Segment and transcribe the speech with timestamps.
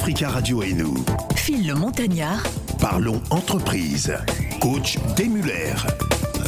[0.00, 0.94] Africa Radio et nous.
[1.36, 2.42] Phil le Montagnard.
[2.80, 4.14] Parlons entreprise.
[4.58, 5.74] Coach Desmuller.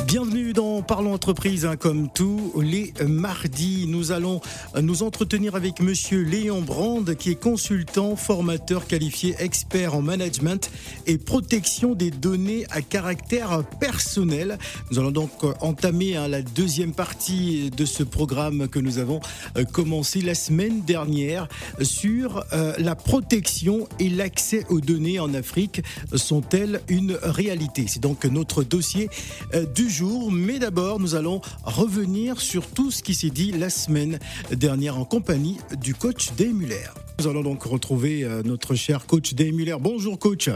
[0.06, 3.86] Bienvenue dans Parlons Entreprise, hein, comme tous les mardis.
[3.86, 4.40] Nous allons
[4.80, 10.70] nous entretenir avec monsieur Léon Brand, qui est consultant, formateur qualifié, expert en management
[11.06, 14.58] et protection des données à caractère personnel.
[14.90, 15.30] Nous allons donc
[15.60, 19.20] entamer hein, la deuxième partie de ce programme que nous avons
[19.56, 21.48] euh, commencé la semaine dernière
[21.80, 25.82] sur euh, la protection et l'accès aux données en Afrique
[26.14, 27.86] sont-elles une réalité?
[27.86, 29.08] C'est donc notre dossier
[29.54, 30.32] euh, du jour.
[30.32, 34.18] Mais d'abord, nous allons revenir sur tout ce qui s'est dit la semaine
[34.50, 36.88] dernière en compagnie du coach Day Muller.
[37.18, 39.76] Nous allons donc retrouver euh, notre cher coach Day Muller.
[39.78, 40.48] Bonjour coach.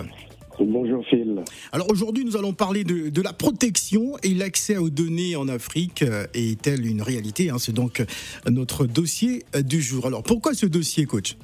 [0.59, 1.43] Bonjour Phil.
[1.71, 6.03] Alors aujourd'hui, nous allons parler de, la protection et l'accès aux données en Afrique.
[6.03, 7.57] Euh, est-elle une réalité hein?
[7.59, 8.03] C'est donc
[8.51, 10.07] notre dossier euh, du jour.
[10.07, 11.37] Alors pourquoi ce dossier, coach?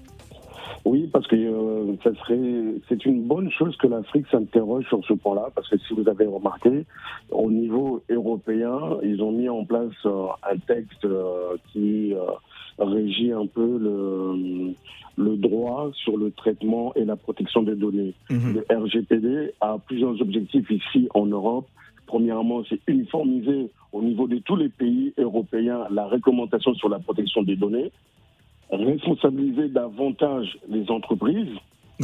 [0.84, 5.12] Oui, parce que euh, ça serait, c'est une bonne chose que l'Afrique s'interroge sur ce
[5.12, 6.84] point-là, parce que si vous avez remarqué,
[7.30, 12.14] au niveau européen, ils ont mis en place euh, un texte euh, qui
[12.78, 14.74] régit un peu le,
[15.16, 18.14] le droit sur le traitement et la protection des données.
[18.30, 18.54] Mhm.
[18.54, 21.66] Le RGPD a plusieurs objectifs ici en Europe.
[22.06, 27.42] Premièrement, c'est uniformiser au niveau de tous les pays européens la recommandation sur la protection
[27.42, 27.92] des données
[28.72, 31.56] responsabiliser davantage les entreprises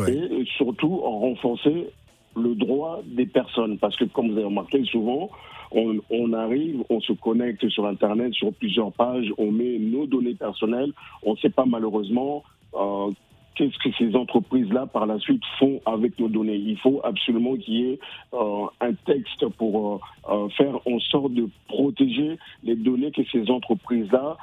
[0.07, 1.91] et surtout en renforcer
[2.37, 3.79] le droit des personnes.
[3.79, 5.31] Parce que comme vous avez remarqué souvent,
[5.73, 10.93] on, arrive, on se connecte sur Internet, sur plusieurs pages, on met nos données personnelles,
[11.23, 13.11] on ne sait pas malheureusement euh,
[13.59, 16.55] qu'est-ce que ces entreprises-là, par la suite, font avec nos données?
[16.55, 17.99] Il faut absolument qu'il y ait
[18.33, 23.51] euh, un texte pour euh, euh, faire en sorte de protéger les données que ces
[23.51, 24.37] entreprises-là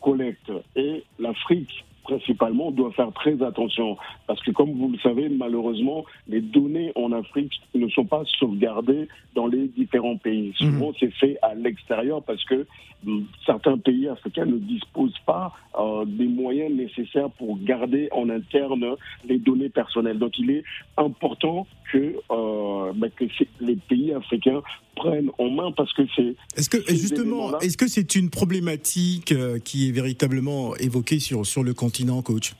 [0.00, 0.52] collectent.
[0.76, 3.96] Et l'Afrique principalement, doit faire très attention.
[4.26, 9.08] Parce que comme vous le savez, malheureusement, les données en Afrique ne sont pas sauvegardées
[9.34, 10.54] dans les différents pays.
[10.60, 10.72] Mhm.
[10.72, 12.66] Souvent, c'est fait à l'extérieur parce que
[13.06, 18.96] hum, certains pays africains ne disposent pas euh, des moyens nécessaires pour garder en interne
[19.28, 20.18] les données personnelles.
[20.18, 20.64] Donc, il est
[20.96, 23.24] important que, euh, bah, que
[23.60, 24.62] les pays africains
[24.96, 26.34] prennent en main parce que c'est.
[26.56, 31.62] Est-ce que justement, est-ce que c'est une problématique euh, qui est véritablement évoquée sur sur
[31.62, 32.54] le continent, coach?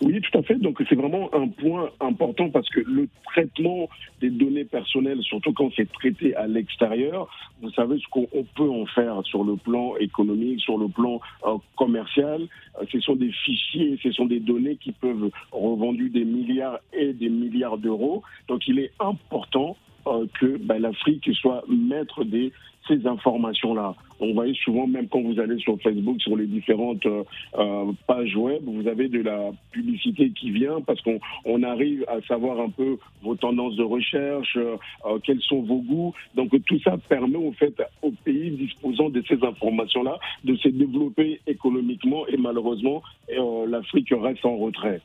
[0.00, 0.56] Oui, tout à fait.
[0.56, 3.88] Donc c'est vraiment un point important parce que le traitement
[4.20, 7.28] des données personnelles, surtout quand c'est traité à l'extérieur,
[7.62, 11.56] vous savez ce qu'on peut en faire sur le plan économique, sur le plan euh,
[11.76, 12.42] commercial.
[12.80, 17.12] Euh, ce sont des fichiers, ce sont des données qui peuvent revendues des milliards et
[17.12, 18.22] des milliards d'euros.
[18.48, 19.76] Donc il est important
[20.08, 22.50] euh, que ben, l'Afrique soit maître de
[22.86, 23.94] ces informations-là.
[24.20, 27.22] On voit souvent, même quand vous allez sur Facebook, sur les différentes euh,
[27.58, 32.60] euh, pages web, vous avez de la publicité qui vient parce qu'on arrive à savoir
[32.60, 34.58] un peu vos tendances de recherche,
[35.24, 36.14] quels sont vos goûts.
[36.34, 41.40] Donc tout ça permet au fait aux pays disposant de ces informations-là de se développer
[41.46, 43.02] économiquement et malheureusement
[43.66, 45.00] l'Afrique reste en retrait.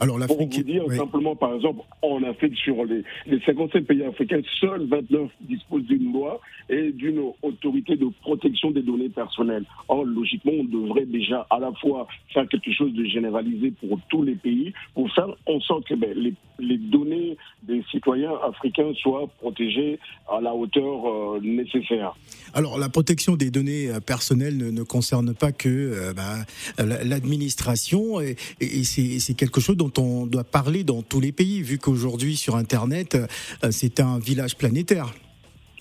[0.00, 4.40] Alors Pour vous dire simplement, par exemple, en Afrique, sur les, les 57 pays africains,
[4.58, 6.40] seuls 29 disposent d'une loi
[6.70, 9.64] et d'une autorité de protection des données personnelles.
[9.88, 14.22] Or, logiquement, on devrait déjà à la fois faire quelque chose de généralisé pour tous
[14.22, 19.28] les pays, pour faire en sorte que ben, les, les, données des citoyens africains soient
[19.40, 19.98] protégées
[20.30, 22.14] à la hauteur euh, nécessaire.
[22.54, 26.36] Alors, la protection des données euh, personnelles ne, ne concerne pas que euh, bah,
[26.78, 31.78] l'administration et, et c'est quelque chose dont on doit parler dans tous les pays, vu
[31.78, 35.12] qu'aujourd'hui sur Internet, euh, c'est un village planétaire.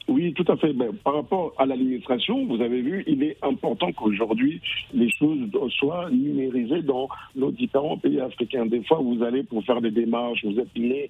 [0.09, 0.73] Oui, tout à fait.
[0.73, 4.59] Ben, par rapport à l'administration, vous avez vu, il est important qu'aujourd'hui
[4.91, 5.37] les choses
[5.77, 8.65] soient numérisées dans nos différents pays africains.
[8.65, 11.09] Des fois, vous allez pour faire des démarches, vous êtes né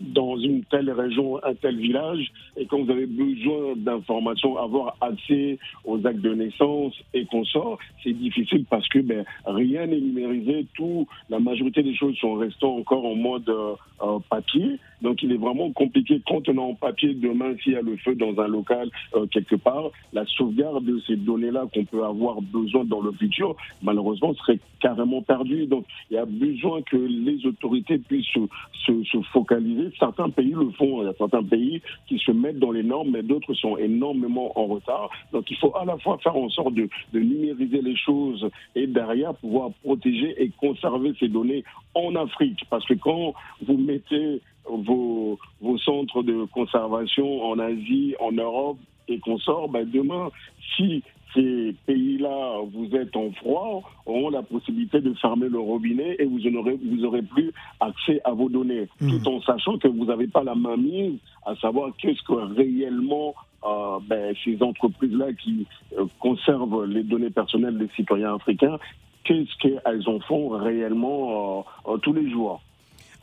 [0.00, 5.58] dans une telle région, un tel village, et quand vous avez besoin d'informations, avoir accès
[5.86, 10.66] aux actes de naissance et consorts, c'est difficile parce que ben, rien n'est numérisé.
[10.74, 14.78] Tout, la majorité des choses sont restant encore en mode euh, papier.
[15.04, 18.14] Donc, il est vraiment compliqué quand on en papier demain s'il y a le feu
[18.14, 22.84] dans un local euh, quelque part, la sauvegarde de ces données-là qu'on peut avoir besoin
[22.86, 25.66] dans le futur, malheureusement, serait carrément perdue.
[25.66, 29.92] Donc, il y a besoin que les autorités puissent se, se, focaliser.
[29.98, 31.02] Certains pays le font.
[31.02, 34.58] Il y a certains pays qui se mettent dans les normes, mais d'autres sont énormément
[34.58, 35.10] en retard.
[35.32, 39.34] Donc, il faut à la fois faire en sorte de numériser les choses et derrière
[39.34, 41.62] pouvoir protéger et conserver ces données
[41.94, 42.64] en Afrique.
[42.70, 43.34] Parce que quand
[43.66, 48.78] vous mettez vos, vos centres de conservation en Asie, en Europe
[49.08, 50.30] et qu'on sort, ben demain,
[50.76, 51.02] si
[51.34, 56.38] ces pays-là, vous êtes en froid, auront la possibilité de fermer le robinet et vous
[56.50, 59.08] n'aurez vous aurez plus accès à vos données, mmh.
[59.10, 63.34] tout en sachant que vous n'avez pas la main mise à savoir qu'est-ce que réellement
[63.64, 65.66] euh, ben, ces entreprises-là qui
[65.98, 68.78] euh, conservent les données personnelles des citoyens africains,
[69.24, 72.60] qu'est-ce qu'elles en font réellement euh, tous les jours.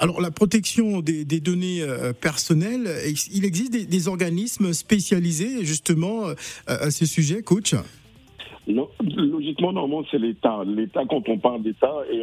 [0.01, 1.86] Alors la protection des, données
[2.19, 2.89] personnelles,
[3.31, 6.24] il existe des, organismes spécialisés justement
[6.65, 7.75] à ce sujet, coach?
[8.68, 10.63] Logiquement, normalement, c'est l'État.
[10.65, 12.21] L'État, quand on parle d'État, et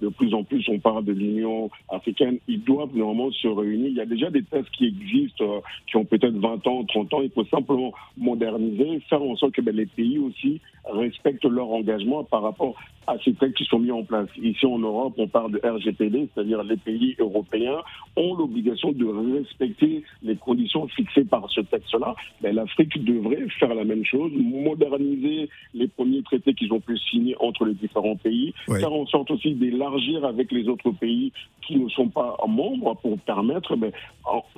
[0.00, 3.88] de plus en plus on parle de l'Union africaine, ils doivent normalement se réunir.
[3.88, 7.14] Il y a déjà des tests qui existent, euh, qui ont peut-être 20 ans, 30
[7.14, 7.22] ans.
[7.22, 10.60] Il faut simplement moderniser, faire en sorte que ben, les pays aussi
[10.90, 12.74] respectent leur engagement par rapport
[13.06, 14.28] à ces textes qui sont mis en place.
[14.40, 17.78] Ici en Europe, on parle de RGPD, c'est-à-dire les pays européens
[18.16, 19.06] ont l'obligation de
[19.36, 22.14] respecter les conditions fixées par ce texte-là.
[22.42, 27.36] Mais l'Afrique devrait faire la même chose, moderniser les premiers traités qu'ils ont pu signer
[27.40, 31.32] entre les différents pays, faire en sorte aussi d'élargir avec les autres pays
[31.66, 33.92] qui ne sont pas membres pour permettre, mais,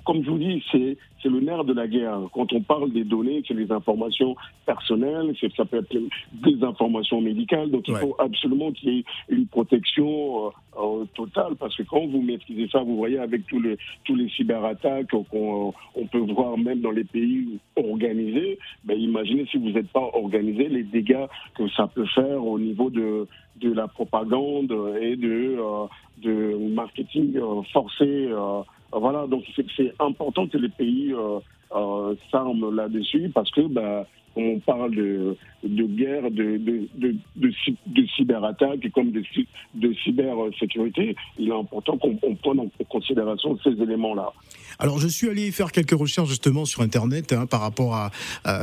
[0.05, 0.97] comme je vous dis, c'est
[1.27, 2.21] c'est le nerf de la guerre.
[2.33, 5.97] Quand on parle des données, c'est les informations personnelles, ça peut être
[6.33, 7.71] des informations médicales.
[7.71, 12.07] Donc il faut absolument qu'il y ait une protection euh, euh, totale, parce que quand
[12.07, 16.59] vous maîtrisez ça, vous voyez avec tous les tous les cyberattaques qu'on on peut voir
[16.59, 18.59] même dans les pays organisés.
[18.85, 22.91] Ben, imaginez si vous n'êtes pas organisé, les dégâts que ça peut faire au niveau
[22.91, 25.87] de de la propagande et de euh,
[26.19, 27.39] de marketing
[27.73, 28.29] forcé.
[28.93, 29.45] Voilà, donc
[29.77, 31.41] c'est important que les pays euh,
[31.75, 34.07] euh, s'arment là-dessus parce que bah,
[34.37, 36.59] on parle de, guerre, de,
[37.37, 39.23] de, cyberattaque comme de,
[39.75, 44.33] de cybersécurité, il est important qu'on prenne en considération ces éléments-là.
[44.79, 48.11] Alors, je suis allé faire quelques recherches justement sur Internet hein, par rapport à,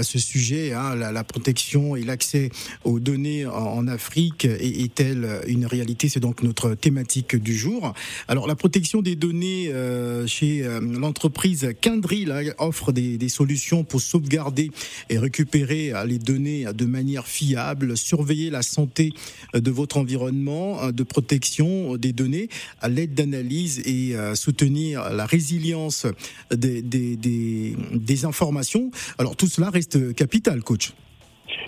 [0.03, 0.73] ce sujet.
[0.73, 2.49] Hein, la, protection et l'accès
[2.83, 6.09] aux données en, Afrique est-elle une réalité?
[6.09, 7.93] C'est donc notre thématique du jour.
[8.27, 12.27] Alors, la protection des données euh, chez euh, l'entreprise Kindry
[12.59, 14.69] offre des, des solutions pour sauvegarder
[15.09, 15.62] et récupérer
[16.05, 19.13] les données de manière fiable, surveiller la santé
[19.53, 22.49] de votre environnement, de protection des données
[22.81, 26.07] à l'aide d'analyse et euh, soutenir la résilience
[26.51, 28.91] des, des, des, informations.
[29.17, 30.93] Alors tout cela reste capital, coach.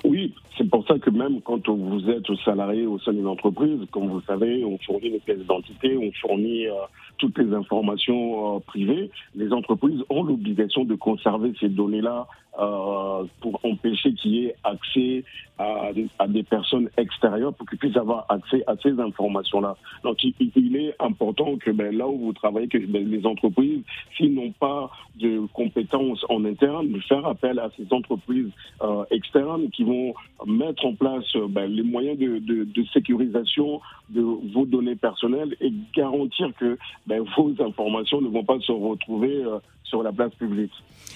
[0.04, 4.08] Oui, c'est pour ça que même quand vous êtes salarié au sein d'une entreprise, comme
[4.08, 6.74] vous savez, on fournit les pièces d'identité, on fournit euh,
[7.18, 9.10] toutes les informations euh, privées.
[9.36, 12.28] Les entreprises ont l'obligation de conserver ces données-là
[12.60, 15.24] euh, pour empêcher qu'il y ait accès
[15.58, 15.92] à,
[16.28, 19.78] des personnes extérieures pour qu'ils puissent avoir accès à ces informations-là.
[20.04, 23.82] Donc il, est important que ben, là où vous travaillez, que ben, les entreprises,
[24.18, 28.50] s'ils n'ont pas de compétences en interne, de faire appel à ces entreprises
[28.82, 30.14] euh, externes qui vont
[30.46, 36.78] mettre en place ben, les moyens de, sécurisation de vos données personnelles et garantir que
[37.08, 40.72] vos informations ne vont pas se retrouver euh, sur la place publique.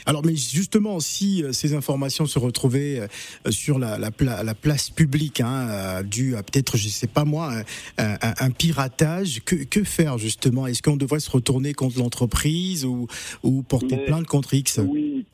[0.06, 4.90] Alors, mais justement, si euh, ces informations se retrouvaient euh, sur la, la, la place
[4.90, 7.54] publique, hein, euh, dû à peut-être, je sais pas moi,
[7.98, 10.68] un, un, piratage, que, que, faire justement?
[10.68, 13.08] Est-ce qu'on devrait se retourner contre l'entreprise ou,
[13.44, 14.80] ou porter plainte contre X?
[14.86, 15.26] Oui,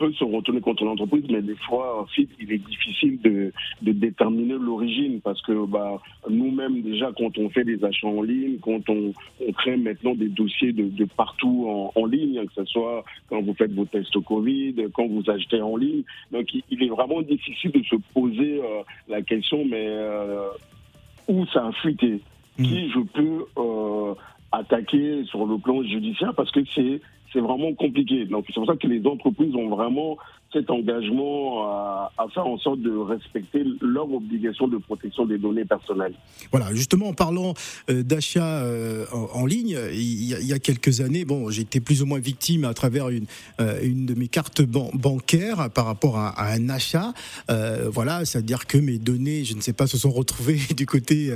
[0.00, 3.52] peut se retourner contre l'entreprise, mais des fois, il est difficile de,
[3.82, 8.56] de déterminer l'origine parce que bah, nous-mêmes, déjà, quand on fait des achats en ligne,
[8.62, 9.12] quand on,
[9.46, 13.04] on crée maintenant des dossiers de, de partout en, en ligne, hein, que ce soit
[13.28, 16.02] quand vous faites vos tests Covid, quand vous achetez en ligne,
[16.32, 20.48] donc il, est vraiment difficile de se poser euh, la question, mais euh,
[21.28, 22.20] où ça a fuité?
[22.58, 22.62] Mmh.
[22.64, 24.14] Qui je peux euh,
[24.50, 26.32] attaquer sur le plan judiciaire?
[26.34, 27.02] Parce que c'est
[27.32, 28.26] c'est vraiment compliqué.
[28.26, 30.16] Donc c'est pour ça que les entreprises ont vraiment
[30.52, 36.14] cet engagement à, faire en sorte de respecter leur obligation de protection des données personnelles.
[36.50, 37.54] Voilà, justement en parlant
[37.88, 42.18] euh, d'achat euh, en, ligne, il y, a, quelques années, bon, été plus ou moins
[42.18, 43.26] victime à travers une,
[43.60, 47.12] euh, une de mes cartes bancaires par rapport à, un achat.
[47.48, 51.32] voilà, c'est-à-dire que mes données, je ne sais pas, se sont retrouvées du côté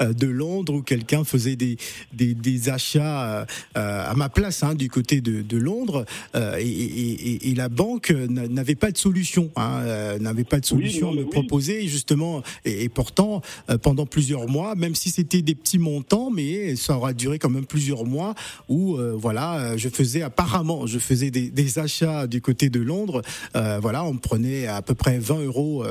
[0.00, 1.76] de Londres où quelqu'un faisait des,
[2.12, 8.12] des, achats à ma place hein, du côté de Londres euh, et, la banque
[8.58, 12.42] n'avait pas de solution, hein, euh, n'avait pas de solution à me proposer justement.
[12.64, 17.12] Et, pourtant, euh, pendant plusieurs mois, même si c'était des petits montants, mais ça aura
[17.12, 18.34] duré quand même plusieurs mois
[18.68, 23.22] où voilà, je faisais apparemment, je faisais des, achats du côté de Londres.
[23.54, 25.84] voilà, on me prenait à peu près 20 euros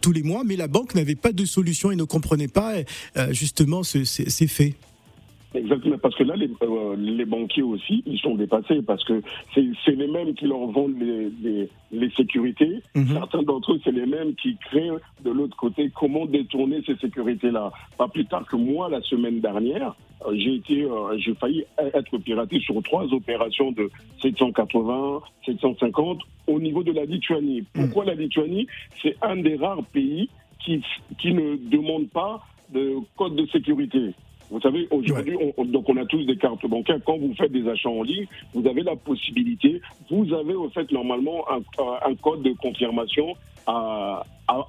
[0.00, 2.74] tous les mois, mais la banque n'avait pas de solution et ne comprenait pas
[3.32, 4.74] justement ces faits.
[5.56, 9.22] Exactement, parce que là, les, euh, les, banquiers aussi, ils sont dépassés, parce que
[9.54, 12.82] c'est les mêmes qui leur vendent les, les, sécurités.
[12.94, 13.08] Mhm.
[13.14, 14.90] Certains d'entre eux, c'est les mêmes qui créent
[15.24, 17.72] de l'autre côté comment détourner ces sécurités-là?
[17.96, 19.94] Pas plus tard que moi, la semaine dernière,
[20.26, 23.90] euh, j'ai été, euh, j'ai failli être piraté sur trois opérations de
[24.22, 27.64] 780, 750 au niveau de la Lituanie.
[27.74, 27.84] Mhm.
[27.84, 28.66] Pourquoi la Lituanie?
[29.02, 30.28] C'est un des rares pays
[30.60, 30.82] qui,
[31.18, 34.12] qui ne demande pas de code de sécurité.
[34.50, 37.00] Vous savez, aujourd'hui, on, donc on a tous des cartes bancaires.
[37.04, 40.90] Quand vous faites des achats en ligne, vous avez la possibilité, vous avez au fait
[40.92, 41.60] normalement un,
[42.10, 43.34] un code de confirmation
[43.66, 44.65] à, à,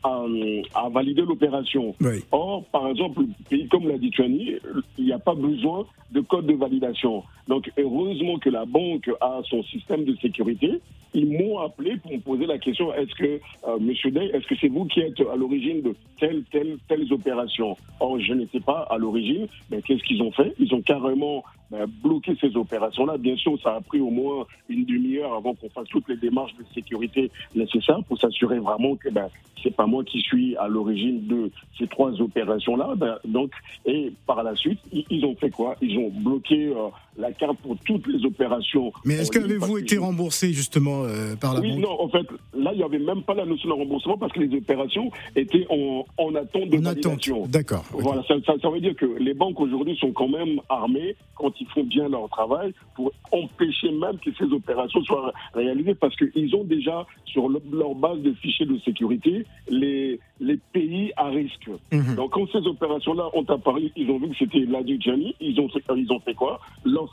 [0.74, 1.96] à, valider l'opération.
[2.32, 4.56] Or, par exemple, un pays comme la Lituanie,
[4.98, 7.24] il n'y a pas besoin de code de validation.
[7.48, 10.82] Donc, heureusement que la banque a son système de sécurité.
[11.14, 14.56] Ils m'ont appelé pour me poser la question est-ce que, euh, Monsieur Day, est-ce que
[14.60, 17.78] c'est vous qui êtes à l'origine de telle, telle, telles opérations?
[18.00, 19.48] Or, je n'étais pas à l'origine.
[19.72, 20.54] Mais qu'est-ce qu'ils ont fait?
[20.60, 23.18] Ils ont carrément ben, bloqué ces opérations-là.
[23.18, 26.56] Bien sûr, ça a pris au moins une demi-heure avant qu'on fasse toutes les démarches
[26.56, 29.30] de sécurité nécessaires pour s'assurer vraiment que ben,
[29.64, 32.94] c'est pas moi qui suis à l'origine de ces trois opérations-là.
[32.96, 33.52] Ben, donc,
[33.86, 35.76] et par la suite, ils, ont fait quoi?
[35.82, 38.92] Ils ont bloqué euh, la carte pour toutes les opérations.
[39.06, 42.72] Mais est-ce qu'avez-vous été remboursé justement euh, par la oui, banque non, en fait, là,
[42.74, 46.06] il n'y avait même pas la notion de remboursement parce que les opérations étaient en,
[46.18, 47.48] en attente de en validation.
[47.48, 47.86] D'accord.
[47.92, 51.68] Voilà, ça, ça, veut dire que les banques aujourd'hui sont quand même armées quand ils
[51.68, 56.64] font bien leur travail pour empêcher même que ces opérations soient réalisées parce qu'ils ont
[56.64, 61.70] déjà sur leur base de fichiers de sécurité les, les pays à risque.
[61.92, 62.16] Mhm.
[62.16, 65.68] Donc quand ces opérations-là ont apparu, ils ont vu que c'était la Djani, ils ont,
[65.96, 66.60] ils ont fait quoi?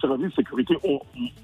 [0.03, 0.75] Leurs services de sécurité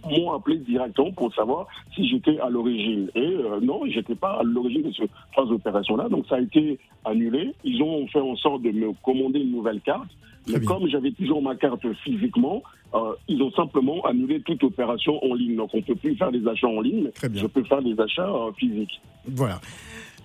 [0.04, 3.10] m'ont appelé directement pour savoir si j'étais à l'origine.
[3.14, 6.08] Et euh, non, j'étais pas à l'origine de ces trois opérations-là.
[6.08, 7.54] Donc ça a été annulé.
[7.64, 10.10] Ils ont fait en sorte de me commander une nouvelle carte.
[10.48, 12.62] Mais comme j'avais toujours ma carte physiquement,
[12.94, 15.56] euh, ils ont simplement annulé toute opération en ligne.
[15.56, 18.28] Donc on ne peut plus faire des achats en ligne, je peux faire des achats
[18.28, 19.00] euh, physiques.
[19.26, 19.60] Voilà.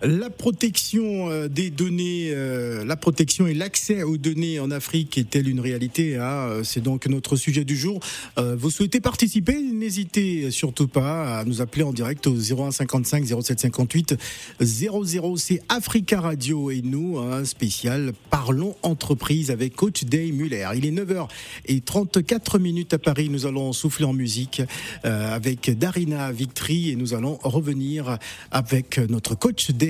[0.02, 5.48] La protection euh, des données, euh, la protection et l'accès aux données en Afrique est-elle
[5.48, 6.18] une réalité?
[6.18, 8.02] Hein euh, C'est donc notre sujet du jour.
[8.38, 9.58] vous souhaitez participer?
[9.58, 14.16] N'hésitez surtout pas à nous appeler en direct au 0155 0758
[14.60, 15.38] 00.
[15.38, 20.68] C'est Africa Radio et nous, un spécial Parlons entreprise avec Coach Day Muller.
[20.76, 21.28] Il est 9h
[21.68, 23.30] et 34 minutes à Paris.
[23.30, 24.62] Nous allons souffler en musique
[25.04, 28.18] avec Darina Victory et nous allons revenir
[28.52, 29.85] avec notre coach Day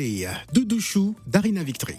[0.51, 1.95] Doudouchou, Darina Victory.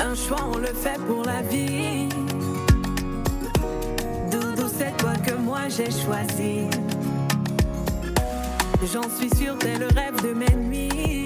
[0.00, 2.08] Un choix, on le fait pour la vie.
[4.32, 6.66] Doudou, c'est toi que moi j'ai choisi.
[8.84, 11.21] J'en suis sûr, t'es le rêve de mes nuits.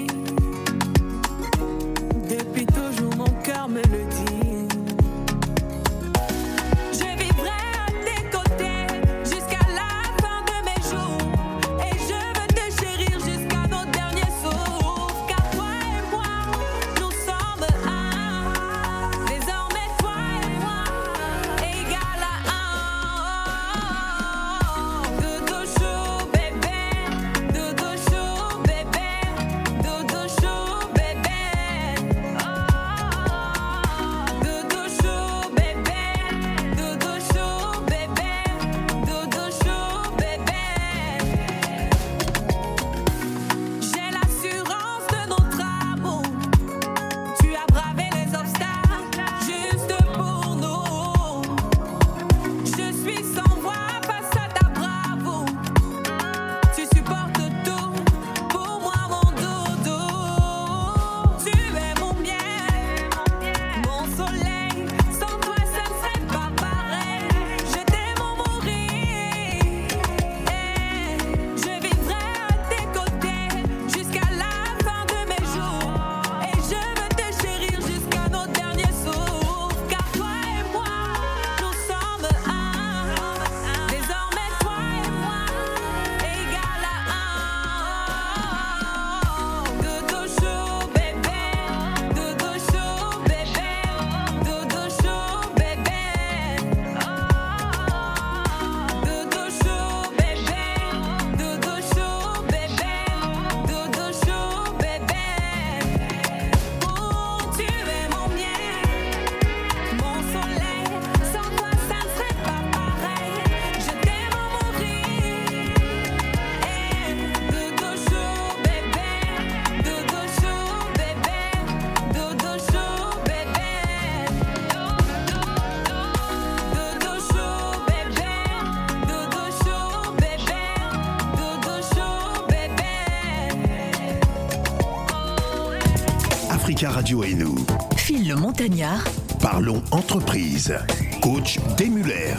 [136.77, 137.55] Africa Radio et nous.
[137.95, 139.03] Phil le Montagnard.
[139.41, 140.77] Parlons entreprise.
[141.23, 142.35] Coach Demuller.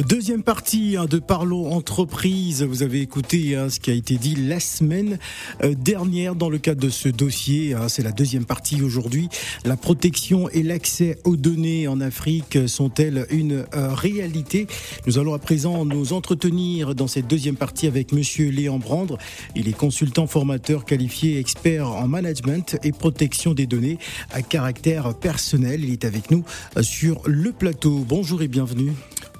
[0.00, 2.62] Deuxième partie hein, de Parlons entreprise.
[2.62, 5.18] Vous avez écouté hein, ce qui a été dit la semaine
[5.62, 7.74] euh, dernière dans le cadre de ce dossier.
[7.74, 9.28] Hein, c'est la deuxième partie aujourd'hui.
[9.66, 14.66] La protection et l'accès aux données en Afrique sont-elles une euh, réalité?
[15.06, 19.18] Nous allons à présent nous entretenir dans cette deuxième partie avec Monsieur Léon Brandre.
[19.54, 23.98] Il est consultant formateur qualifié expert en management et protection des données
[24.30, 25.84] à caractère personnel.
[25.84, 26.44] Il est avec nous
[26.78, 28.06] euh, sur le plateau.
[28.08, 28.92] Bonjour et bienvenue.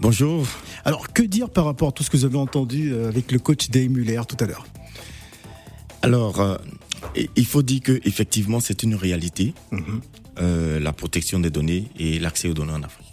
[0.03, 0.45] Bonjour.
[0.85, 3.39] Alors, que dire par rapport à tout ce que vous avez entendu euh, avec le
[3.39, 4.67] coach Dave Muller tout à l'heure?
[6.03, 6.57] Alors, euh,
[7.37, 10.01] il faut dire que effectivement, c'est une réalité, mhm.
[10.41, 13.07] euh, la protection des données et l'accès aux données en Afrique.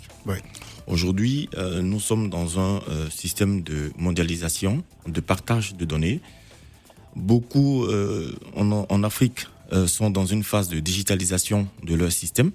[0.88, 1.48] Aujourd'hui,
[1.84, 2.82] nous sommes dans un
[3.12, 6.22] système de mondialisation, de partage de données.
[7.16, 7.86] Beaucoup
[8.56, 9.48] en, en, Afrique
[9.86, 12.52] sont dans une phase de digitalisation de leur système,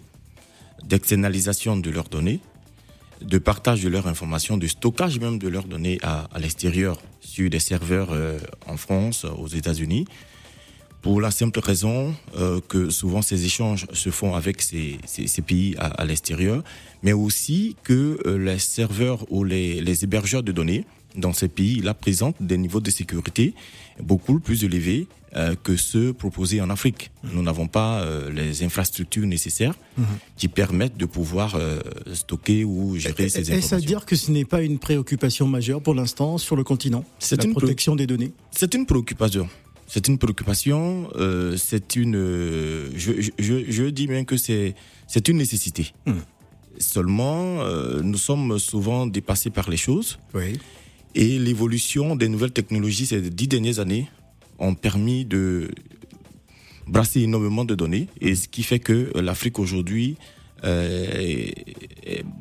[0.84, 2.40] d'externalisation de leurs données
[3.20, 7.58] de partage de leurs informations, de stockage même de leurs données à, l'extérieur sur des
[7.58, 10.06] serveurs euh, en France, aux États-Unis,
[11.02, 14.98] pour la simple raison euh, que souvent ces échanges se font avec ces,
[15.46, 16.64] pays à, l'extérieur,
[17.02, 21.80] mais aussi que euh, les serveurs ou les, les hébergeurs de données dans ces pays
[21.80, 23.54] là présentent des niveaux de sécurité
[24.00, 25.06] beaucoup plus élevés
[25.36, 27.10] euh, que ceux proposés en Afrique.
[27.24, 30.04] Nous n'avons pas euh, les infrastructures nécessaires mhm.
[30.36, 31.80] qui permettent de pouvoir euh,
[32.12, 33.54] stocker ou gérer ces informations.
[33.56, 37.04] Est-ce à dire que ce n'est pas une préoccupation majeure pour l'instant sur le continent?
[37.18, 38.30] C'est la une protection des données?
[38.52, 39.48] C'est une préoccupation.
[39.88, 41.08] C'est une préoccupation.
[41.56, 42.14] c'est une.
[42.94, 44.76] Je, je, je, dis bien que c'est
[45.08, 45.92] c'est une nécessité.
[46.06, 46.22] Mhm.
[46.78, 47.64] Seulement,
[48.02, 50.18] nous sommes souvent dépassés par les choses.
[50.32, 50.58] Oui.
[51.14, 54.08] Et l'évolution des nouvelles technologies ces dix dernières années
[54.58, 55.70] ont permis de
[56.86, 58.08] brasser énormément de données.
[58.20, 60.16] Et ce qui fait que l'Afrique aujourd'hui,
[60.64, 61.50] euh,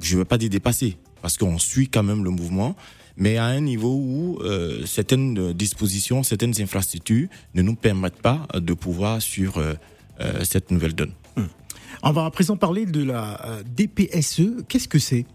[0.01, 2.75] je ne veux pas dire dépassée, parce qu'on suit quand même le mouvement,
[3.15, 8.73] mais à un niveau où euh, certaines dispositions, certaines infrastructures ne nous permettent pas de
[8.73, 9.75] pouvoir sur euh,
[10.43, 11.13] cette nouvelle donne.
[11.37, 11.47] Hum.
[12.01, 14.65] On va à présent parler de la DPSE.
[14.67, 15.25] Qu'est-ce que c'est?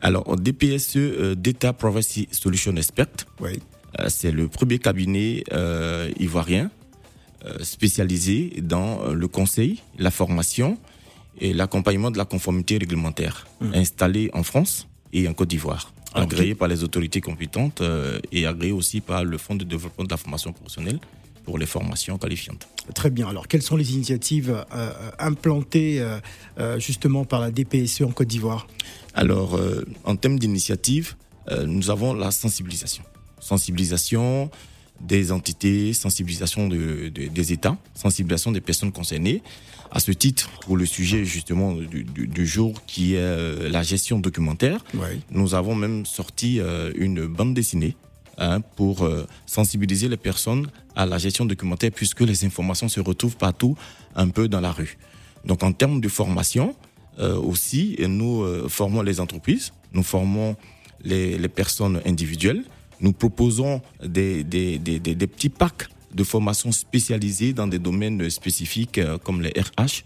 [0.00, 3.08] Alors, DPSE, Data Privacy Solution Expert,
[3.40, 3.60] oui.
[4.00, 6.70] Euh, c'est le premier cabinet euh, ivoirien
[7.44, 10.78] euh, spécialisé dans le conseil, la formation
[11.40, 13.74] et l'accompagnement de la conformité réglementaire, mmh.
[13.74, 17.82] installé en France et en Côte d'Ivoire agréé par les autorités compétentes
[18.32, 21.00] et agréé aussi par le Fonds de développement de la formation professionnelle
[21.44, 22.68] pour les formations qualifiantes.
[22.94, 23.28] Très bien.
[23.28, 24.64] Alors, quelles sont les initiatives
[25.18, 26.04] implantées
[26.78, 28.66] justement par la DPSE en Côte d'Ivoire?
[29.14, 29.60] Alors,
[30.04, 31.14] en termes d'initiatives,
[31.66, 33.04] nous avons la sensibilisation
[33.42, 34.50] sensibilisation
[35.00, 39.42] des entités, sensibilisation de, des États, sensibilisation des personnes concernées.
[39.90, 44.82] À ce titre, pour le sujet justement du, jour qui est euh, la gestion documentaire,
[45.30, 47.96] nous avons même sorti euh, une bande dessinée
[48.42, 53.36] hein, pour euh, sensibiliser les personnes à la gestion documentaire puisque les informations se retrouvent
[53.36, 53.76] partout
[54.14, 54.98] un peu dans la rue.
[55.44, 56.74] Donc en termes de formation
[57.18, 60.56] aussi, nous formons les entreprises, nous formons
[61.04, 62.64] les, personnes individuelles,
[63.00, 69.50] nous proposons des, petits packs de formation spécialisés dans des domaines spécifiques euh, comme les
[69.50, 70.04] RH,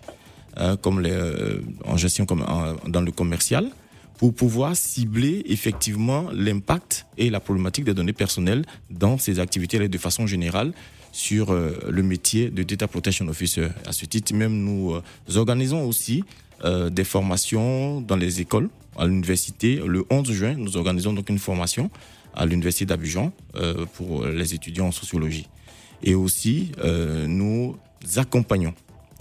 [0.58, 2.44] euh, comme les, euh, en gestion comme
[2.86, 3.70] dans le commercial,
[4.18, 9.98] pour pouvoir cibler effectivement l'impact et la problématique des données personnelles dans ces activités de
[9.98, 10.72] façon générale
[11.12, 13.68] sur le métier de Data Protection Officer.
[13.86, 15.00] À ce titre, même nous
[15.34, 16.24] organisons aussi
[16.62, 19.80] des formations dans les écoles, à l'université.
[19.86, 21.90] Le 11 juin, nous organisons donc une formation
[22.34, 25.48] à l'université d'Abidjan euh, pour les étudiants en sociologie.
[26.02, 27.76] Et aussi, euh, nous
[28.16, 28.74] accompagnons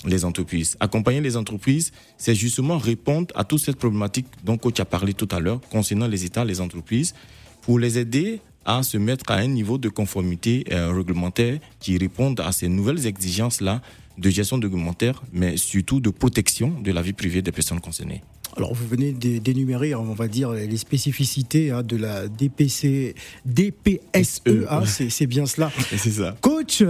[0.06, 0.78] les entreprises.
[0.80, 5.30] Accompagner les entreprises, c'est justement répondre à toute cette problématique dont coach a parlé tout
[5.32, 7.14] à l'heure concernant les États, les entreprises,
[7.62, 12.40] pour les aider à se mettre à un niveau de conformité euh, réglementaire qui réponde
[12.40, 13.82] à ces nouvelles exigences-là
[14.18, 18.24] de gestion documentaire, mais surtout de protection de la vie privée des personnes concernées.
[18.58, 23.14] Alors, vous venez d'énumérer, on va dire, les spécificités hein, de la DPC,
[23.46, 24.42] DPSE.
[24.48, 24.66] E.
[24.70, 25.72] Hein, c'est bien cela.
[25.98, 26.36] C'est ça.
[26.40, 26.82] Coach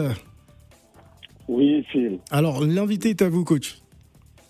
[1.48, 2.20] Oui, Phil.
[2.32, 3.78] Alors, l'invité est à vous, coach.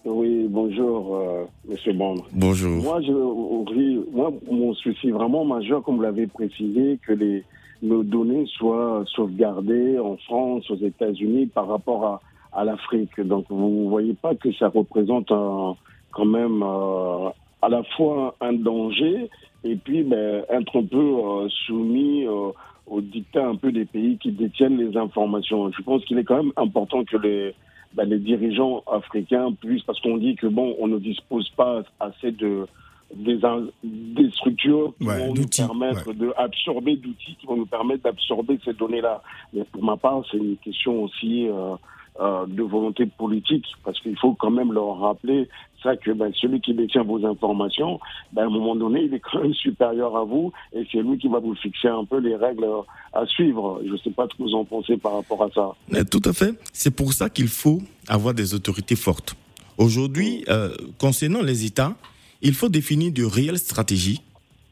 [0.05, 2.23] Oui, bonjour, euh, Monsieur Bond.
[2.31, 2.83] Bonjour.
[2.83, 7.43] Moi, je, moi, mon souci vraiment majeur, comme vous l'avez précisé, que les,
[7.81, 12.21] nos données soient sauvegardées en France, aux États-Unis, par rapport à,
[12.53, 13.19] à l'Afrique.
[13.19, 15.75] Donc, vous ne voyez pas que ça représente un
[16.15, 17.29] quand même euh,
[17.61, 19.29] à la fois un danger
[19.63, 22.51] et puis ben, être un peu euh, soumis euh,
[22.87, 25.71] au dictat un peu des pays qui détiennent les informations.
[25.71, 27.55] Je pense qu'il est quand même important que les,
[27.93, 32.31] ben, les dirigeants africains puissent, parce qu'on dit que bon, on ne dispose pas assez
[32.31, 32.67] de
[33.13, 33.39] des,
[33.83, 39.21] des structures qui vont nous permettre d'absorber d'outils qui vont nous permettre d'absorber ces données-là.
[39.53, 41.75] Mais pour ma part, c'est une question aussi euh,
[42.19, 45.49] euh, de volonté politique, parce qu'il faut quand même leur rappeler
[45.83, 47.99] ça que ben, celui qui détient vos informations,
[48.33, 51.17] ben, à un moment donné, il est quand même supérieur à vous, et c'est lui
[51.17, 52.67] qui va vous fixer un peu les règles
[53.13, 53.81] à suivre.
[53.85, 56.03] Je ne sais pas ce que vous en pensez par rapport à ça.
[56.05, 56.53] tout à fait.
[56.73, 59.35] C'est pour ça qu'il faut avoir des autorités fortes.
[59.77, 61.95] Aujourd'hui, euh, concernant les États,
[62.41, 64.21] il faut définir de réelles stratégies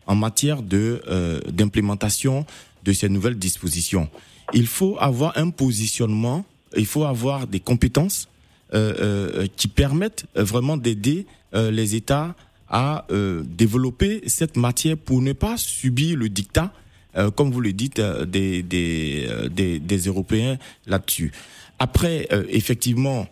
[0.07, 2.45] en matière de euh, d'implémentation
[2.83, 4.09] de ces nouvelles dispositions.
[4.53, 6.45] Il faut avoir un positionnement,
[6.77, 8.27] il faut avoir des compétences
[8.73, 12.35] euh, euh, qui permettent vraiment d'aider les États
[12.67, 13.05] à
[13.45, 16.73] développer cette matière pour ne pas subir le dictat,
[17.35, 19.27] comme vous le dites, des,
[20.07, 20.57] Européens
[20.87, 21.31] là-dessus.
[21.77, 23.27] Après, effectivement,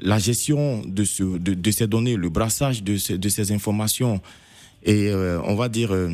[0.00, 4.20] la gestion de, ce, de, ces données, le brassage de, ces informations
[4.84, 6.10] et euh, on va dire euh,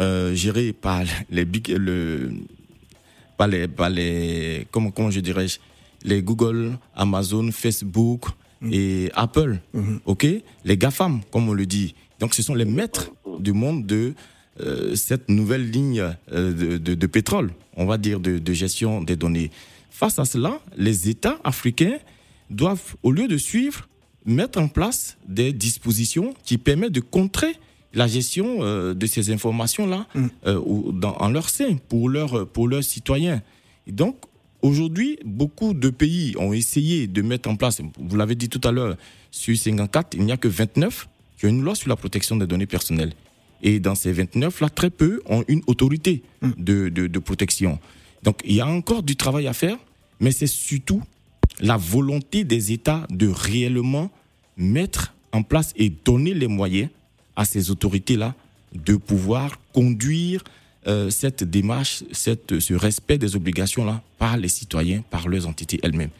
[0.00, 2.32] euh, géré par les big, le,
[3.42, 5.46] par les, par les comment, comment je dirais
[6.04, 8.26] les Google, Amazon, Facebook
[8.60, 8.70] mm.
[8.72, 9.98] et Apple, mm-hmm.
[10.06, 10.26] ok,
[10.64, 11.96] les GAFAM comme on le dit.
[12.20, 14.14] Donc ce sont les maîtres du monde de
[14.94, 19.50] cette nouvelle ligne de, de, de, pétrole, on va dire de, de gestion des données.
[19.90, 21.98] Face à cela, les États africains
[22.48, 23.88] doivent, au lieu de suivre,
[24.24, 27.56] mettre en place des dispositions qui permettent de contrer
[27.94, 30.26] la gestion euh, de ces informations-là mm.
[30.46, 30.60] euh,
[31.02, 33.42] en leur sein pour, leur, pour leurs citoyens.
[33.86, 34.16] Et donc,
[34.62, 38.72] aujourd'hui, beaucoup de pays ont essayé de mettre en place, vous l'avez dit tout à
[38.72, 38.96] l'heure,
[39.30, 42.46] sur 54, il n'y a que 29 qui ont une loi sur la protection des
[42.46, 43.12] données personnelles.
[43.62, 46.50] Et dans ces 29, là, très peu ont une autorité mm.
[46.58, 47.78] de, de, de protection.
[48.22, 49.76] Donc, il y a encore du travail à faire,
[50.20, 51.02] mais c'est surtout
[51.60, 54.10] la volonté des États de réellement
[54.56, 56.88] mettre en place et donner les moyens
[57.36, 58.34] à ces autorités-là
[58.74, 60.42] de pouvoir conduire
[60.86, 66.10] euh, cette démarche, cette, ce respect des obligations-là par les citoyens, par leurs entités elles-mêmes.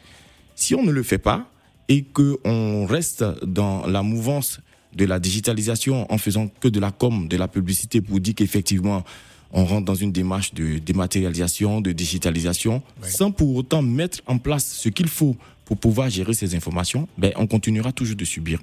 [0.54, 1.50] Si on ne le fait pas
[1.88, 4.60] et qu'on reste dans la mouvance
[4.94, 9.04] de la digitalisation en faisant que de la com, de la publicité pour dire qu'effectivement
[9.52, 14.66] on rentre dans une démarche de dématérialisation, de digitalisation, sans pour autant mettre en place
[14.66, 18.60] ce qu'il faut pour pouvoir gérer ces informations, ben, on continuera toujours de subir.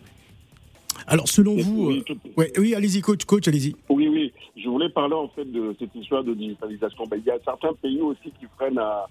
[1.08, 2.04] Alors, selon vous, oui,
[2.38, 3.76] euh, oui allez-y, coach, coach, allez-y.
[3.90, 7.06] Oui, oui, je voulais parler en fait de cette histoire de digitalisation.
[7.08, 9.08] Ben, il y a certains pays aussi qui freinent à,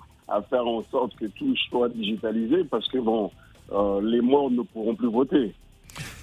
[0.50, 3.30] faire en sorte que tout soit digitalisé parce que bon,
[3.72, 5.54] euh, les morts ne pourront plus voter.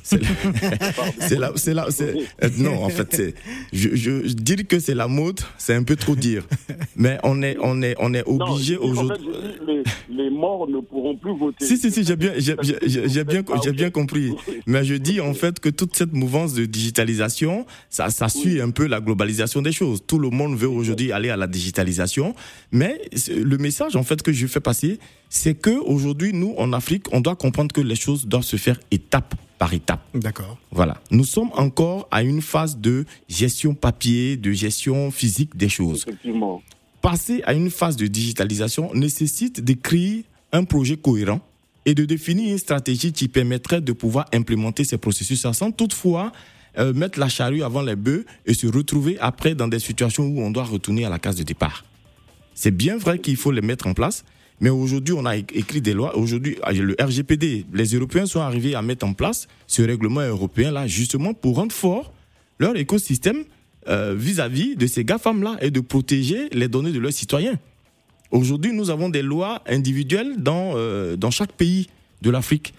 [0.06, 2.14] C'est là, c'est c'est
[2.44, 3.34] euh, non, en fait, c'est,
[3.74, 6.44] je, je, dire que c'est la mode, c'est un peu trop dire.
[6.96, 9.26] Mais on est, on est, on est obligé aujourd'hui.
[9.68, 11.66] les, les, morts ne pourront plus voter.
[11.66, 12.56] Si, si, si, j'ai bien, j'ai
[13.24, 14.34] bien, j'ai bien compris.
[14.68, 18.70] Mais je dis en fait que toute cette mouvance de digitalisation, ça, ça suit un
[18.70, 20.04] peu la globalisation des choses.
[20.06, 22.36] Tout le monde veut aujourd'hui aller à la digitalisation.
[22.72, 27.06] Mais le message en fait que je fais passer, c'est que aujourd'hui, nous, en Afrique,
[27.12, 30.02] on doit comprendre que les choses doivent se faire étape par étape.
[30.14, 30.58] D'accord.
[30.72, 31.02] Voilà.
[31.12, 36.04] Nous sommes encore à une phase de gestion papier, de gestion physique des choses.
[36.08, 36.62] Effectivement.
[37.02, 41.40] Passer à une phase de digitalisation nécessite d'écrire un projet cohérent
[41.86, 46.32] et de définir une stratégie qui permettrait de pouvoir implémenter ces processus sans toutefois
[46.78, 50.42] euh, mettre la charrue avant les bœufs et se retrouver après dans des situations où
[50.42, 51.86] on doit retourner à la case de départ.
[52.54, 54.26] C'est bien vrai qu'il faut les mettre en place,
[54.62, 56.18] mais aujourd'hui, on a écrit des lois.
[56.18, 60.88] Aujourd'hui, ah, le RGPD, les Européens sont arrivés à mettre en place ce règlement européen-là,
[60.88, 62.14] justement pour rendre fort
[62.60, 63.44] leur écosystème
[63.88, 67.60] euh, vis-à-vis de ces GAFAM-là et de protéger les données de leurs citoyens.
[68.32, 71.88] Aujourd'hui, nous avons des lois individuelles dans, euh, dans chaque pays
[72.22, 72.74] de l'Afrique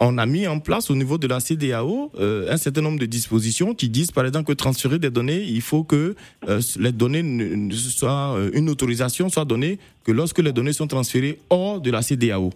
[0.00, 3.06] on a mis en place au niveau de la CDAO euh, un certain nombre de
[3.06, 6.16] dispositions qui disent par exemple que transférer des données, il faut que
[6.48, 10.86] euh, les données ne, soient euh, une autorisation soit donnée que lorsque les données sont
[10.86, 12.50] transférées hors de la CDAO.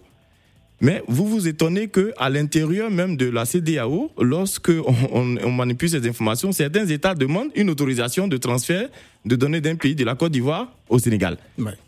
[0.81, 4.71] Mais vous vous étonnez que à l'intérieur même de la CDAO, lorsque
[5.13, 8.89] on, manipule ces informations, certains États demandent une autorisation de transfert
[9.23, 11.37] de données d'un pays de la Côte d'Ivoire au Sénégal.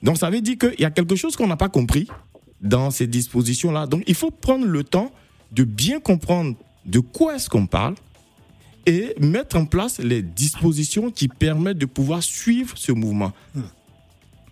[0.02, 2.08] Donc ça veut dire qu'il y a quelque chose qu'on n'a pas compris
[2.62, 3.88] dans ces dispositions-là.
[3.88, 5.12] Donc il faut prendre le temps
[5.52, 6.56] de bien comprendre
[6.86, 7.96] de quoi est-ce qu'on parle
[8.86, 13.34] et mettre en place les dispositions qui permettent de pouvoir suivre ce mouvement.
[13.54, 13.62] Hmm.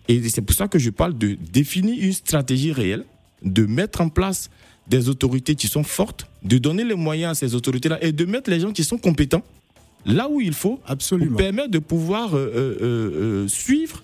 [0.08, 3.04] Et c'est pour ça que je parle de définir une stratégie réelle,
[3.42, 4.50] de mettre en place
[4.86, 8.50] des autorités qui sont fortes, de donner les moyens à ces autorités-là et de mettre
[8.50, 9.42] les gens qui sont compétents
[10.06, 11.30] là où il faut Absolument.
[11.30, 14.02] pour permettre de pouvoir euh, euh, euh, suivre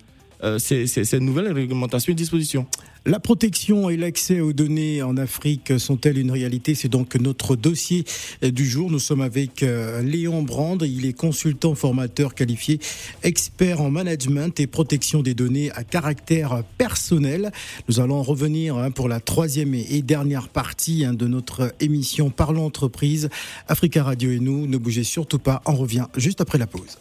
[0.57, 2.67] ces, ces, nouvelles réglementations et dispositions.
[3.05, 6.73] La protection et l'accès aux données en Afrique sont-elles une réalité?
[6.73, 8.05] C'est donc notre dossier
[8.41, 8.89] du jour.
[8.89, 9.59] Nous sommes avec
[10.01, 10.81] Léon Brand.
[10.81, 12.79] Il est consultant formateur qualifié,
[13.23, 17.51] expert en management et protection des données à caractère personnel.
[17.89, 22.65] Nous allons revenir hein, pour la troisième et dernière partie hein, de notre émission Parlons
[22.65, 23.27] entreprise.
[23.67, 25.61] Africa Radio et nous, ne bougez surtout pas.
[25.65, 26.99] On revient juste après la pause.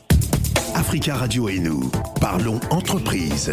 [0.75, 3.53] Africa Radio et nous, parlons entreprise.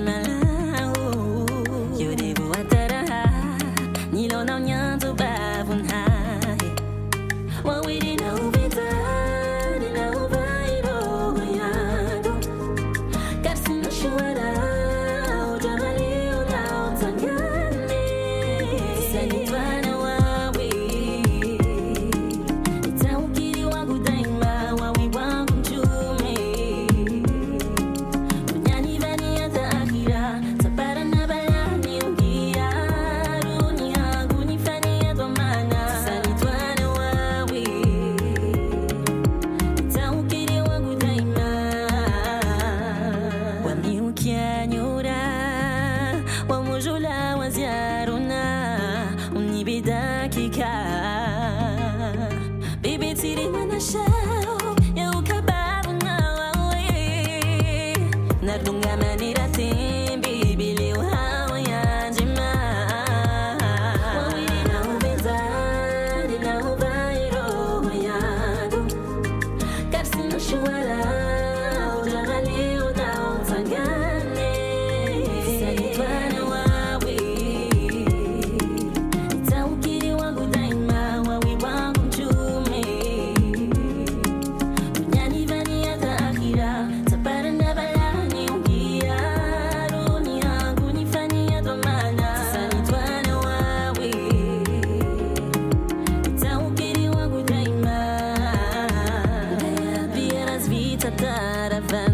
[101.41, 102.10] caravana.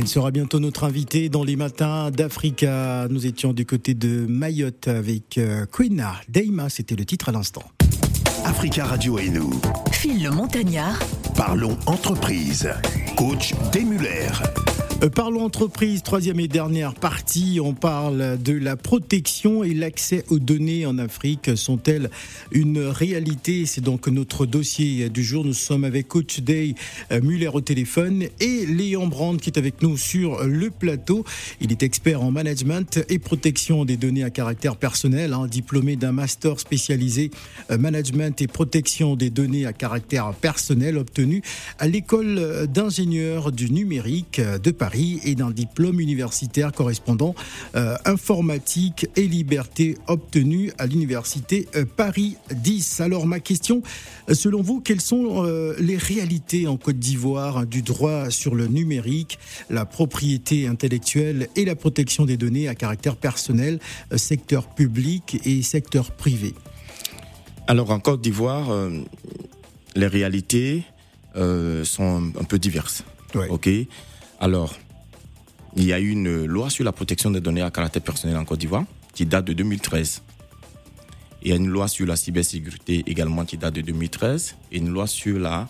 [0.00, 3.06] Elle sera bientôt notre invitée dans les matins d'Africa.
[3.10, 6.14] Nous étions du côté de Mayotte avec euh, Quina.
[6.26, 7.64] Deima, c'était le titre à l'instant.
[8.46, 9.60] Africa Radio et nous,
[9.92, 10.98] Phil le Montagnard,
[11.36, 12.70] parlons entreprise.
[13.14, 14.30] Coach Demuller.
[15.02, 17.58] Euh, Parlons entreprise, troisième et dernière partie.
[17.62, 21.56] On parle de la protection et l'accès aux données en Afrique.
[21.56, 22.10] Sont-elles
[22.52, 23.64] une réalité?
[23.64, 25.44] C'est donc notre dossier du jour.
[25.44, 26.74] Nous sommes avec Coach Day
[27.12, 31.24] euh, Muller au téléphone et Léon Brand qui est avec nous sur le plateau.
[31.60, 36.12] Il est expert en management et protection des données à caractère personnel, hein, diplômé d'un
[36.12, 37.30] master spécialisé
[37.70, 41.42] euh, management et protection des données à caractère personnel obtenu
[41.78, 44.89] à l'école d'ingénieurs du numérique de Paris
[45.24, 47.34] et d'un diplôme universitaire correspondant
[47.74, 53.00] euh, informatique et liberté obtenu à l'université euh, Paris 10.
[53.00, 53.82] Alors ma question,
[54.32, 59.38] selon vous, quelles sont euh, les réalités en Côte d'Ivoire du droit sur le numérique,
[59.68, 63.78] la propriété intellectuelle et la protection des données à caractère personnel,
[64.16, 66.54] secteur public et secteur privé?
[67.70, 68.90] Alors en Côte d'Ivoire, euh,
[69.94, 70.82] les réalités
[71.36, 73.04] euh, sont un peu diverses.
[73.32, 73.48] Ouais.
[73.48, 73.68] Ok.
[74.40, 74.74] Alors,
[75.76, 78.58] il y a une loi sur la protection des données à caractère personnel en Côte
[78.58, 80.22] d'Ivoire qui date de 2013.
[81.42, 84.88] Il y a une loi sur la cybersécurité également qui date de 2013 et une
[84.88, 85.68] loi sur la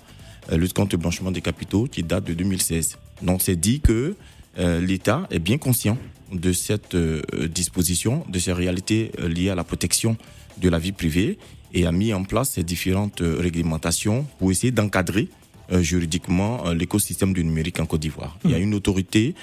[0.52, 2.96] euh, lutte contre le blanchiment des capitaux qui date de 2016.
[3.22, 4.14] Donc c'est dit que
[4.58, 5.98] euh, l'État est bien conscient
[6.32, 10.16] de cette euh, disposition, de ces réalités liées à la protection
[10.58, 11.38] de la vie privée
[11.72, 15.28] et a mis en place ces différentes réglementations pour essayer d'encadrer
[15.70, 18.36] juridiquement euh, l'écosystème du numérique en Côte d'Ivoire.
[18.44, 19.34] Il y a une autorité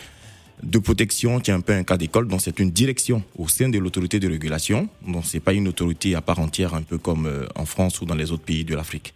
[0.63, 3.70] de protection qui est un peu un cas d'école, donc c'est une direction au sein
[3.70, 7.28] de l'autorité de régulation, donc c'est pas une autorité à part entière, un peu comme
[7.28, 9.13] euh, en France ou dans les autres pays de l'Afrique.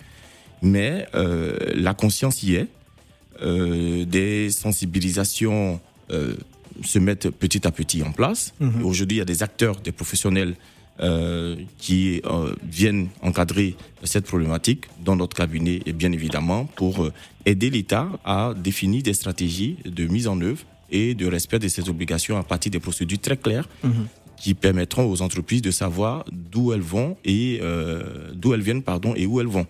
[0.61, 2.67] Mais euh, la conscience y est,
[3.41, 6.35] euh, des sensibilisations euh,
[6.83, 8.53] se mettent petit à petit en place.
[8.59, 8.85] Mhm.
[8.85, 10.55] Aujourd'hui, il y a des acteurs, des professionnels
[10.99, 17.13] euh, qui euh, viennent encadrer cette problématique dans notre cabinet et bien évidemment pour euh,
[17.45, 21.89] aider l'État à définir des stratégies de mise en œuvre et de respect de ses
[21.89, 24.07] obligations à partir des procédures très claires Mhm.
[24.37, 29.13] qui permettront aux entreprises de savoir d'où elles vont et euh, d'où elles viennent pardon
[29.15, 29.67] et où elles vont.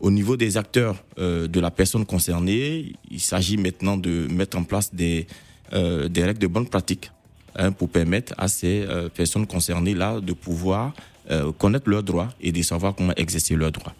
[0.00, 4.64] Au niveau des acteurs euh, de la personne concernée, il s'agit maintenant de mettre en
[4.64, 5.26] place des,
[5.72, 7.10] euh, des règles de bonne pratique
[7.56, 10.92] hein, pour permettre à ces euh, personnes concernées-là de pouvoir
[11.30, 13.94] euh, connaître leurs droits et de savoir comment exercer leurs droits.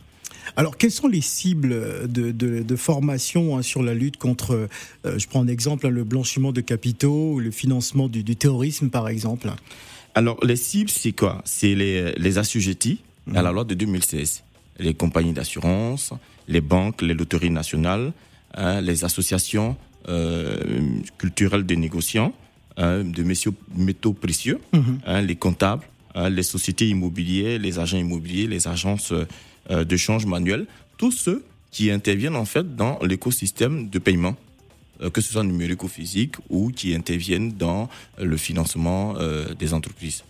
[0.56, 4.68] Alors, quelles sont les cibles de, de- de formation hein, sur la lutte contre,
[5.06, 8.36] euh, je prends un exemple, hein, le blanchiment de capitaux ou le financement du, du
[8.36, 9.50] terrorisme, par exemple?
[10.14, 11.40] Alors, les cibles, c'est quoi?
[11.44, 13.00] C'est les, les assujettis
[13.34, 14.42] à la loi de 2016.
[14.78, 16.12] Les compagnies d'assurance,
[16.46, 18.12] les banques, les loteries nationales,
[18.54, 19.76] hein, les associations
[20.08, 20.58] euh,
[21.18, 22.32] culturelles des négociants,
[22.76, 24.98] hein, de messieurs métaux précieux, Mhm.
[25.06, 25.84] hein, les comptables,
[26.14, 29.12] hein, les sociétés immobilières, les agents immobiliers, les agences
[29.70, 34.36] euh, de change manuel, tous ceux qui interviennent en fait dans l'écosystème de paiement,
[35.00, 37.88] euh, que ce soit numérique ou physique, ou qui interviennent dans
[38.20, 40.22] le financement euh, des entreprises.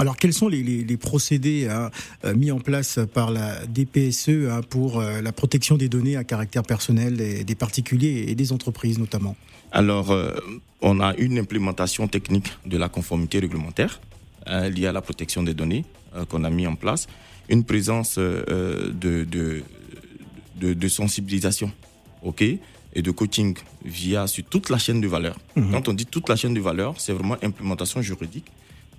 [0.00, 1.90] Alors, quels sont les, les- les procédés hein,
[2.24, 6.24] euh, mis en place par la DPSE hein, pour euh, la protection des données à
[6.24, 9.36] caractère personnel des, des particuliers et des entreprises notamment?
[9.72, 10.34] Alors, euh,
[10.80, 14.00] on a une implémentation technique de la conformité réglementaire
[14.46, 15.84] hein, liée à la protection des données
[16.16, 17.06] euh, qu'on a mis en place,
[17.50, 19.62] une présence de, de,
[20.62, 21.70] de, de sensibilisation,
[22.22, 25.36] ok, et de coaching via sur toute la chaîne de valeur.
[25.56, 25.72] Mhm.
[25.72, 28.46] Quand on dit toute la chaîne de valeur, c'est vraiment implémentation juridique,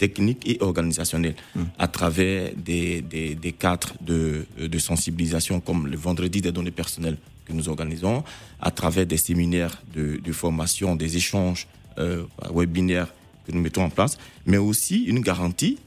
[0.01, 1.35] technique et organisationnelle
[1.77, 3.01] à travers des,
[3.45, 8.23] des, cadres de, de sensibilisation comme le vendredi des données personnelles que nous organisons,
[8.59, 11.67] à travers des séminaires de, de formation, des échanges
[11.99, 13.13] euh, webinaires
[13.45, 15.77] que nous mettons en place, mais aussi une garantie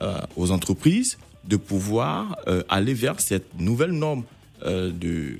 [0.00, 1.18] euh, aux entreprises
[1.52, 4.24] de pouvoir euh, aller vers cette nouvelle norme
[4.64, 5.38] de,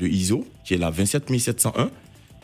[0.00, 1.90] de ISO, qui est la 27701,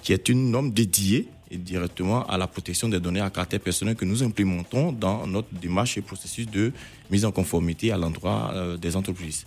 [0.02, 4.04] qui est une norme dédiée directement à la protection des données à caractère personnel que
[4.04, 6.72] nous implémentons dans notre démarche et processus de
[7.10, 9.46] mise en conformité à l'endroit euh, des entreprises.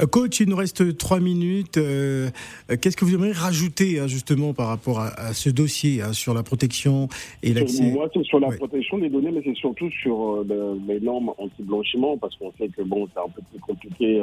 [0.00, 1.76] Euh, Coach, il nous reste trois minutes.
[1.76, 2.30] Euh,
[2.80, 6.42] Qu'est-ce que vous aimeriez rajouter hein, justement par rapport à, ce dossier hein, sur la
[6.42, 7.08] protection
[7.42, 7.90] et l'accès?
[7.90, 8.56] Moi, c'est sur la Ouais.
[8.56, 12.82] protection des données, mais c'est surtout sur le- les normes anti-blanchiment, parce qu'on sait que
[12.82, 14.22] bon, c'est un peu plus compliqué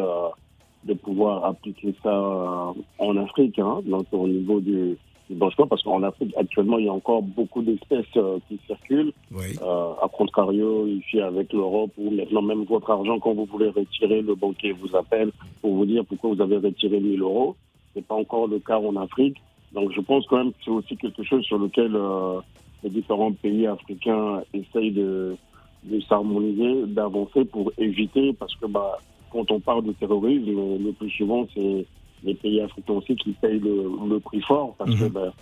[0.85, 4.97] de pouvoir appliquer ça en Afrique, hein, donc au niveau du,
[5.35, 9.13] blanchiment, parce qu'en Afrique, actuellement, il y a encore beaucoup d'espèces euh, qui circulent.
[9.31, 9.55] Oui.
[9.61, 14.21] Euh, à contrario, ici avec l'Europe, où maintenant même votre argent, quand vous voulez retirer,
[14.21, 17.55] le banquier vous appelle pour vous dire pourquoi vous avez retiré 1000 euros.
[17.93, 19.37] C'est pas encore le cas en Afrique.
[19.73, 22.39] Donc je pense quand même que c'est aussi quelque chose sur lequel euh,
[22.83, 25.35] les différents pays africains essayent de,
[25.83, 28.97] de s'harmoniser, d'avancer pour éviter, parce que bah,
[29.31, 31.85] quand on parle de terrorisme, le plus souvent c'est
[32.23, 35.09] les pays africains aussi qui payent le, le prix fort, parce que Mhm.
[35.09, 35.33] bah,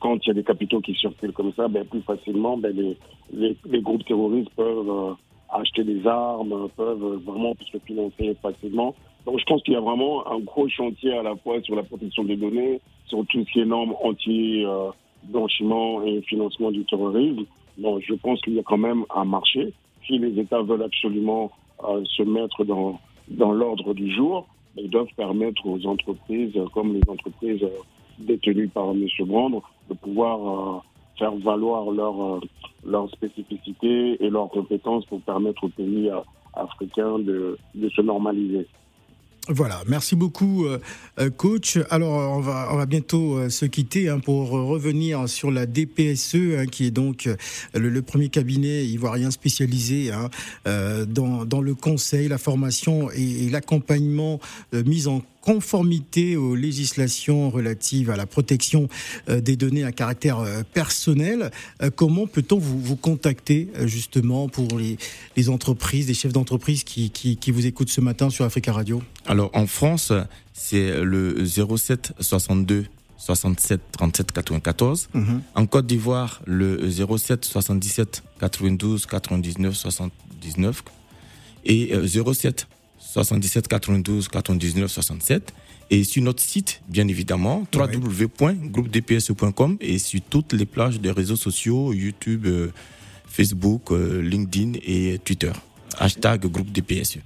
[0.00, 2.96] quand il y a des capitaux qui circulent comme ça, ben, plus facilement, ben, les,
[3.32, 5.12] les, les groupes terroristes peuvent euh,
[5.50, 8.94] acheter des armes, peuvent vraiment se financer facilement.
[9.24, 11.82] Donc je pense qu'il y a vraiment un gros chantier à la fois sur la
[11.82, 17.44] protection des données, sur tout ce qui est normes anti-blanchiment et financement du terrorisme.
[17.78, 19.72] Donc je pense qu'il y a quand même un marché.
[20.06, 21.50] Si les États veulent absolument
[21.84, 24.46] euh, se mettre dans, dans l'ordre du jour, ben,
[24.84, 27.78] doivent permettre aux entreprises, comme les entreprises euh,
[28.18, 29.06] détenues par M.
[29.20, 30.80] Brandre, de pouvoir euh,
[31.18, 32.40] faire valoir leur, euh,
[32.84, 36.10] leur spécificité et leurs compétences pour permettre aux pays
[36.54, 38.66] africains de, de se normaliser.
[39.48, 40.80] Voilà, merci beaucoup, euh,
[41.20, 41.78] euh, coach.
[41.90, 46.58] Alors, on va, on va bientôt euh, se quitter hein, pour revenir sur la DPSE,
[46.58, 47.28] hein, qui est donc
[47.72, 50.30] le, premier cabinet ivoirien spécialisé hein,
[51.06, 54.40] dans, dans, le conseil, la formation et, et l'accompagnement
[54.72, 58.88] mis en conformité aux législations relatives à la protection
[59.28, 61.52] euh, des données à caractère euh, personnel.
[61.82, 64.98] Euh, comment peut-on vous, vous contacter justement pour les,
[65.36, 69.00] les entreprises, les chefs d'entreprise qui, qui, qui, vous écoutent ce matin sur Africa Radio?
[69.24, 70.12] Alors en France,
[70.52, 72.86] c'est le 07 62
[73.16, 75.08] 67 37 94.
[75.54, 80.82] En Côte d'Ivoire, le 07 77 92 99 79.
[81.64, 82.66] Et 07
[83.16, 85.54] 77 92 99 67
[85.88, 91.94] et sur notre site, bien évidemment, www.groupedps.com et sur toutes les plages des réseaux sociaux,
[91.94, 92.68] YouTube, euh,
[93.26, 95.52] Facebook, euh, LinkedIn et Twitter.
[95.98, 97.20] Hashtag groupe DPSE.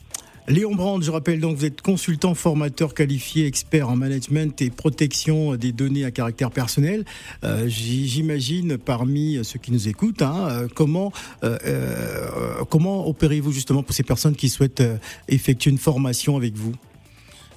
[0.51, 5.55] Léon Brand, je rappelle donc, vous êtes consultant, formateur qualifié, expert en management et protection
[5.55, 7.05] des données à caractère personnel.
[7.45, 11.13] Euh, j'imagine parmi ceux qui nous écoutent, hein, euh, comment,
[11.45, 12.27] euh,
[12.69, 14.83] comment opérez-vous justement pour ces personnes qui souhaitent
[15.29, 16.73] effectuer une formation avec vous?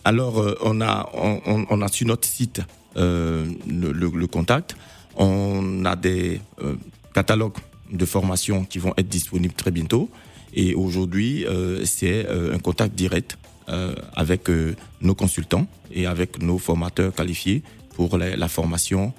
[0.05, 1.09] Alors, on, a,
[1.91, 2.61] sur notre site
[2.95, 4.75] le, contact,
[5.15, 6.41] on a des
[7.15, 7.57] catalogues
[7.91, 10.11] de formation qui vont être disponibles très bientôt.
[10.53, 13.37] Et aujourd'hui, euh, c'est euh, un contact direct
[13.69, 14.49] euh, avec
[15.01, 17.63] nos consultants et avec nos formateurs qualifiés
[17.95, 19.13] pour la, formation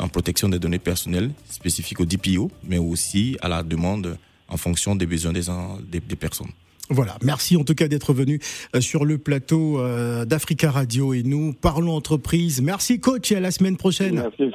[0.00, 4.16] en protection des données personnelles spécifiques au DPO, mais aussi à la demande
[4.48, 6.48] en fonction des besoins des, des, personnes.
[6.88, 8.40] Voilà, merci en tout cas d'être venu
[8.80, 9.78] sur le plateau
[10.24, 12.62] d'Africa Radio et nous parlons entreprise.
[12.62, 14.14] Merci coach et à la semaine prochaine.
[14.38, 14.50] Merci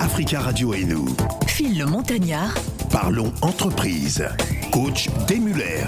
[0.00, 1.06] Africa Radio et nous.
[1.46, 2.54] Phil le Montagnard.
[2.90, 4.24] Parlons entreprise.
[4.72, 5.84] Coach Demuller.